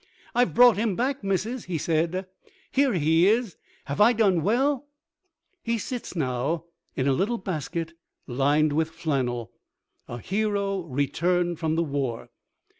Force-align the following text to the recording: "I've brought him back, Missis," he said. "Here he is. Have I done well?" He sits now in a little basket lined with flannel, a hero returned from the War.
"I've 0.33 0.55
brought 0.55 0.77
him 0.77 0.95
back, 0.95 1.23
Missis," 1.23 1.65
he 1.65 1.77
said. 1.77 2.25
"Here 2.71 2.93
he 2.93 3.27
is. 3.27 3.55
Have 3.85 4.01
I 4.01 4.13
done 4.13 4.41
well?" 4.41 4.87
He 5.61 5.77
sits 5.77 6.15
now 6.15 6.63
in 6.95 7.07
a 7.07 7.13
little 7.13 7.37
basket 7.37 7.93
lined 8.25 8.73
with 8.73 8.89
flannel, 8.89 9.51
a 10.07 10.17
hero 10.17 10.79
returned 10.85 11.59
from 11.59 11.75
the 11.75 11.83
War. 11.83 12.29